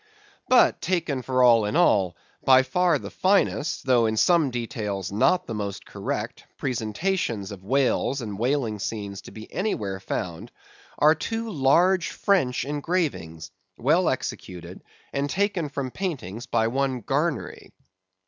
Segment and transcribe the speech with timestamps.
[0.49, 5.45] But, taken for all in all, by far the finest, though in some details not
[5.45, 10.51] the most correct, presentations of whales and whaling scenes to be anywhere found,
[10.97, 14.81] are two large French engravings, well executed,
[15.13, 17.69] and taken from paintings by one Garnery.